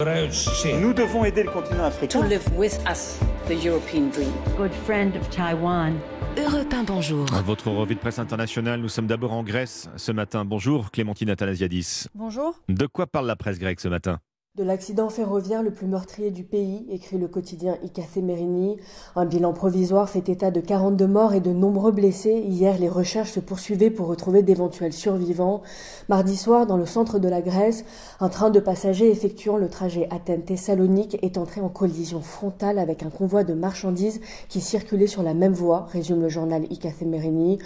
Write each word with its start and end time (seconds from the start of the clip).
Nous 0.00 0.94
devons 0.94 1.26
aider 1.26 1.42
le 1.42 1.50
continent 1.50 1.84
africain. 1.84 2.20
To 2.20 2.26
live 2.26 2.42
with 2.56 2.78
us, 2.88 3.18
the 3.48 3.62
European 3.62 4.08
dream. 4.08 4.32
Good 4.56 4.72
friend 4.86 5.14
of 5.14 5.28
Taiwan. 5.28 5.92
Europe 6.38 6.72
1, 6.72 6.84
bonjour. 6.84 7.26
Votre 7.44 7.68
revue 7.68 7.96
de 7.96 8.00
presse 8.00 8.18
internationale, 8.18 8.80
nous 8.80 8.88
sommes 8.88 9.06
d'abord 9.06 9.32
en 9.32 9.42
Grèce 9.42 9.90
ce 9.96 10.10
matin. 10.10 10.46
Bonjour 10.46 10.90
Clémentine 10.90 11.28
Athanasiadis. 11.28 12.06
Bonjour. 12.14 12.54
De 12.70 12.86
quoi 12.86 13.08
parle 13.08 13.26
la 13.26 13.36
presse 13.36 13.58
grecque 13.58 13.80
ce 13.80 13.88
matin? 13.88 14.20
De 14.56 14.64
l'accident 14.64 15.08
ferroviaire 15.10 15.62
le 15.62 15.70
plus 15.70 15.86
meurtrier 15.86 16.32
du 16.32 16.42
pays, 16.42 16.84
écrit 16.90 17.18
le 17.18 17.28
quotidien 17.28 17.76
Icacé 17.84 18.20
Merini. 18.20 18.78
Un 19.14 19.24
bilan 19.24 19.52
provisoire 19.52 20.10
fait 20.10 20.28
état 20.28 20.50
de 20.50 20.60
42 20.60 21.06
morts 21.06 21.34
et 21.34 21.40
de 21.40 21.52
nombreux 21.52 21.92
blessés. 21.92 22.42
Hier, 22.48 22.76
les 22.76 22.88
recherches 22.88 23.30
se 23.30 23.38
poursuivaient 23.38 23.90
pour 23.90 24.08
retrouver 24.08 24.42
d'éventuels 24.42 24.92
survivants. 24.92 25.62
Mardi 26.08 26.36
soir, 26.36 26.66
dans 26.66 26.76
le 26.76 26.84
centre 26.84 27.20
de 27.20 27.28
la 27.28 27.42
Grèce, 27.42 27.84
un 28.18 28.28
train 28.28 28.50
de 28.50 28.58
passagers 28.58 29.08
effectuant 29.08 29.56
le 29.56 29.68
trajet 29.68 30.08
Athènes-Thessalonique 30.10 31.18
est 31.22 31.38
entré 31.38 31.60
en 31.60 31.68
collision 31.68 32.20
frontale 32.20 32.80
avec 32.80 33.04
un 33.04 33.10
convoi 33.10 33.44
de 33.44 33.54
marchandises 33.54 34.20
qui 34.48 34.60
circulait 34.60 35.06
sur 35.06 35.22
la 35.22 35.32
même 35.32 35.54
voie, 35.54 35.86
résume 35.92 36.22
le 36.22 36.28
journal 36.28 36.64
Icacé 36.70 37.04
Merini. 37.04 37.60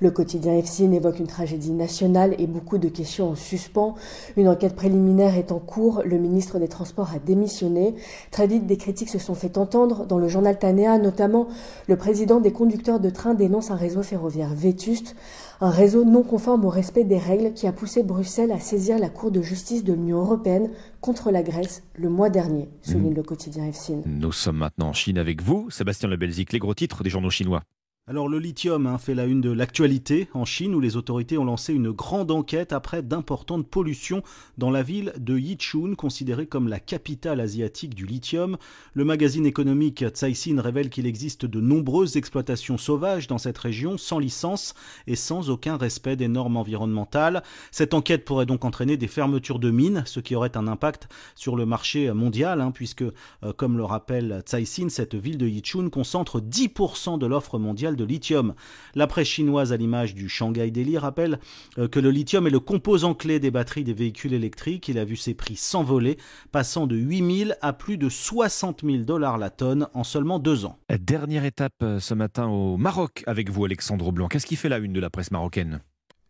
Le 0.00 0.12
quotidien 0.12 0.56
EFSIN 0.56 0.92
évoque 0.92 1.18
une 1.18 1.26
tragédie 1.26 1.72
nationale 1.72 2.36
et 2.38 2.46
beaucoup 2.46 2.78
de 2.78 2.88
questions 2.88 3.30
en 3.30 3.34
suspens. 3.34 3.96
Une 4.36 4.48
enquête 4.48 4.76
préliminaire 4.76 5.36
est 5.36 5.50
en 5.50 5.58
cours. 5.58 6.02
Ministre 6.28 6.58
des 6.58 6.68
Transports 6.68 7.10
a 7.14 7.18
démissionné. 7.18 7.94
Très 8.30 8.46
vite, 8.46 8.66
des 8.66 8.76
critiques 8.76 9.08
se 9.08 9.18
sont 9.18 9.34
fait 9.34 9.58
entendre. 9.58 10.06
Dans 10.06 10.18
le 10.18 10.28
journal 10.28 10.58
Tanea, 10.58 10.98
notamment, 10.98 11.48
le 11.88 11.96
président 11.96 12.40
des 12.40 12.52
conducteurs 12.52 13.00
de 13.00 13.10
train 13.10 13.34
dénonce 13.34 13.70
un 13.70 13.76
réseau 13.76 14.02
ferroviaire 14.02 14.54
vétuste, 14.54 15.16
un 15.60 15.70
réseau 15.70 16.04
non 16.04 16.22
conforme 16.22 16.64
au 16.64 16.68
respect 16.68 17.04
des 17.04 17.18
règles 17.18 17.52
qui 17.52 17.66
a 17.66 17.72
poussé 17.72 18.02
Bruxelles 18.02 18.52
à 18.52 18.60
saisir 18.60 18.98
la 18.98 19.08
Cour 19.08 19.30
de 19.30 19.42
justice 19.42 19.84
de 19.84 19.92
l'Union 19.92 20.20
européenne 20.20 20.70
contre 21.00 21.30
la 21.30 21.42
Grèce 21.42 21.82
le 21.94 22.08
mois 22.08 22.30
dernier, 22.30 22.68
souligne 22.82 23.12
mmh. 23.12 23.16
le 23.16 23.22
quotidien 23.22 23.64
EFSIN. 23.66 24.02
Nous 24.06 24.32
sommes 24.32 24.58
maintenant 24.58 24.88
en 24.88 24.92
Chine 24.92 25.18
avec 25.18 25.42
vous, 25.42 25.70
Sébastien 25.70 26.08
Lebelzik, 26.08 26.52
les 26.52 26.58
gros 26.58 26.74
titres 26.74 27.02
des 27.02 27.10
journaux 27.10 27.30
chinois. 27.30 27.62
Alors 28.10 28.26
le 28.26 28.38
lithium 28.38 28.86
hein, 28.86 28.96
fait 28.96 29.14
la 29.14 29.26
une 29.26 29.42
de 29.42 29.50
l'actualité 29.50 30.30
en 30.32 30.46
Chine 30.46 30.74
où 30.74 30.80
les 30.80 30.96
autorités 30.96 31.36
ont 31.36 31.44
lancé 31.44 31.74
une 31.74 31.90
grande 31.90 32.30
enquête 32.30 32.72
après 32.72 33.02
d'importantes 33.02 33.68
pollutions 33.68 34.22
dans 34.56 34.70
la 34.70 34.82
ville 34.82 35.12
de 35.18 35.36
Yichun, 35.36 35.94
considérée 35.94 36.46
comme 36.46 36.68
la 36.68 36.80
capitale 36.80 37.38
asiatique 37.38 37.94
du 37.94 38.06
lithium. 38.06 38.56
Le 38.94 39.04
magazine 39.04 39.44
économique 39.44 40.10
Caixin 40.10 40.58
révèle 40.58 40.88
qu'il 40.88 41.04
existe 41.04 41.44
de 41.44 41.60
nombreuses 41.60 42.16
exploitations 42.16 42.78
sauvages 42.78 43.26
dans 43.26 43.36
cette 43.36 43.58
région 43.58 43.98
sans 43.98 44.18
licence 44.18 44.72
et 45.06 45.14
sans 45.14 45.50
aucun 45.50 45.76
respect 45.76 46.16
des 46.16 46.28
normes 46.28 46.56
environnementales. 46.56 47.42
Cette 47.72 47.92
enquête 47.92 48.24
pourrait 48.24 48.46
donc 48.46 48.64
entraîner 48.64 48.96
des 48.96 49.06
fermetures 49.06 49.58
de 49.58 49.70
mines, 49.70 50.02
ce 50.06 50.20
qui 50.20 50.34
aurait 50.34 50.56
un 50.56 50.66
impact 50.66 51.10
sur 51.34 51.56
le 51.56 51.66
marché 51.66 52.10
mondial, 52.14 52.62
hein, 52.62 52.70
puisque, 52.70 53.02
euh, 53.02 53.52
comme 53.54 53.76
le 53.76 53.84
rappelle 53.84 54.42
Caixin, 54.50 54.88
cette 54.88 55.14
ville 55.14 55.36
de 55.36 55.46
Yichun 55.46 55.90
concentre 55.90 56.40
10% 56.40 57.18
de 57.18 57.26
l'offre 57.26 57.58
mondiale 57.58 57.97
lithium. 58.04 58.54
La 58.94 59.06
presse 59.06 59.28
chinoise, 59.28 59.72
à 59.72 59.76
l'image 59.76 60.14
du 60.14 60.28
Shanghai 60.28 60.70
Daily, 60.70 60.98
rappelle 60.98 61.38
euh, 61.78 61.88
que 61.88 62.00
le 62.00 62.10
lithium 62.10 62.46
est 62.46 62.50
le 62.50 62.60
composant 62.60 63.14
clé 63.14 63.40
des 63.40 63.50
batteries 63.50 63.84
des 63.84 63.94
véhicules 63.94 64.32
électriques. 64.32 64.88
Il 64.88 64.98
a 64.98 65.04
vu 65.04 65.16
ses 65.16 65.34
prix 65.34 65.56
s'envoler, 65.56 66.18
passant 66.52 66.86
de 66.86 66.96
8 66.96 67.36
000 67.46 67.50
à 67.60 67.72
plus 67.72 67.98
de 67.98 68.08
60 68.08 68.82
000 68.84 68.98
dollars 69.04 69.38
la 69.38 69.50
tonne 69.50 69.88
en 69.94 70.04
seulement 70.04 70.38
deux 70.38 70.64
ans. 70.64 70.78
Dernière 70.98 71.44
étape 71.44 71.72
euh, 71.82 72.00
ce 72.00 72.14
matin 72.14 72.46
au 72.48 72.76
Maroc 72.76 73.22
avec 73.26 73.50
vous, 73.50 73.64
Alexandre 73.64 74.12
Blanc. 74.12 74.28
Qu'est-ce 74.28 74.46
qui 74.46 74.56
fait 74.56 74.68
la 74.68 74.78
une 74.78 74.92
de 74.92 75.00
la 75.00 75.10
presse 75.10 75.30
marocaine? 75.30 75.80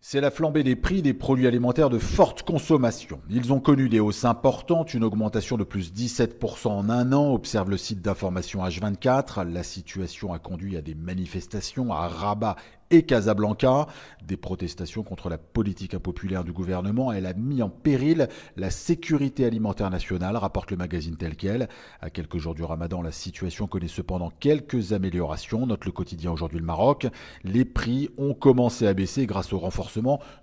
C'est 0.01 0.21
la 0.21 0.31
flambée 0.31 0.63
des 0.63 0.77
prix 0.77 1.03
des 1.03 1.13
produits 1.13 1.49
alimentaires 1.49 1.91
de 1.91 1.99
forte 1.99 2.45
consommation. 2.45 3.21
Ils 3.31 3.53
ont 3.53 3.59
connu 3.59 3.89
des 3.89 3.99
hausses 3.99 4.25
importantes, 4.25 4.95
une 4.95 5.03
augmentation 5.03 5.57
de 5.57 5.65
plus 5.65 5.93
17% 5.93 6.69
en 6.69 6.89
un 6.89 7.13
an, 7.13 7.33
observe 7.33 7.71
le 7.71 7.77
site 7.77 8.01
d'information 8.01 8.65
H24. 8.65 9.43
La 9.49 9.65
situation 9.65 10.33
a 10.33 10.39
conduit 10.39 10.77
à 10.77 10.83
des 10.83 10.95
manifestations 10.95 11.93
à 11.93 12.07
Rabat 12.07 12.55
et 12.91 13.03
Casablanca. 13.03 13.87
Des 14.27 14.37
protestations 14.37 15.03
contre 15.03 15.29
la 15.29 15.37
politique 15.37 15.95
impopulaire 15.95 16.45
du 16.45 16.53
gouvernement. 16.53 17.13
Elle 17.13 17.27
a 17.27 17.35
mis 17.35 17.61
en 17.61 17.69
péril 17.69 18.29
la 18.57 18.71
sécurité 18.71 19.45
alimentaire 19.45 19.91
nationale, 19.91 20.37
rapporte 20.37 20.71
le 20.71 20.77
magazine 20.77 21.17
tel 21.17 21.37
quel. 21.37 21.69
À 22.01 22.09
quelques 22.09 22.39
jours 22.39 22.55
du 22.55 22.63
ramadan, 22.63 23.03
la 23.03 23.13
situation 23.13 23.67
connaît 23.67 23.89
cependant 23.89 24.31
quelques 24.39 24.93
améliorations, 24.93 25.67
note 25.67 25.85
le 25.85 25.93
quotidien 25.93 26.31
aujourd'hui 26.31 26.61
le 26.61 26.65
Maroc. 26.65 27.09
Les 27.43 27.65
prix 27.65 28.11
ont 28.17 28.35
commencé 28.35 28.87
à 28.87 28.95
baisser 28.95 29.27
grâce 29.27 29.53
au 29.53 29.59
renforcement 29.59 29.88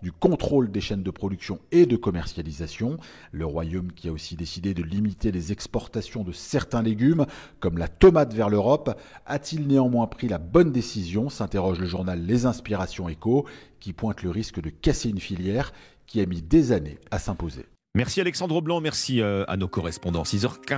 du 0.01 0.11
contrôle 0.11 0.71
des 0.71 0.81
chaînes 0.81 1.03
de 1.03 1.11
production 1.11 1.59
et 1.71 1.85
de 1.85 1.95
commercialisation. 1.95 2.97
Le 3.31 3.45
Royaume 3.45 3.91
qui 3.91 4.09
a 4.09 4.11
aussi 4.11 4.35
décidé 4.35 4.73
de 4.73 4.83
limiter 4.83 5.31
les 5.31 5.51
exportations 5.51 6.23
de 6.23 6.31
certains 6.31 6.81
légumes, 6.81 7.25
comme 7.59 7.77
la 7.77 7.87
tomate 7.87 8.33
vers 8.33 8.49
l'Europe, 8.49 8.99
a-t-il 9.25 9.67
néanmoins 9.67 10.07
pris 10.07 10.27
la 10.27 10.37
bonne 10.37 10.71
décision 10.71 11.29
s'interroge 11.29 11.79
le 11.79 11.87
journal 11.87 12.25
Les 12.25 12.45
inspirations 12.45 13.09
éco 13.09 13.45
qui 13.79 13.93
pointent 13.93 14.23
le 14.23 14.31
risque 14.31 14.61
de 14.61 14.69
casser 14.69 15.09
une 15.09 15.19
filière 15.19 15.73
qui 16.07 16.21
a 16.21 16.25
mis 16.25 16.41
des 16.41 16.71
années 16.71 16.99
à 17.11 17.19
s'imposer. 17.19 17.65
Merci 17.95 18.19
Alexandre 18.19 18.59
Blanc, 18.61 18.81
merci 18.81 19.21
euh, 19.21 19.45
à 19.47 19.55
nos 19.55 19.69
correspondants. 19.69 20.23
6h15. 20.23 20.73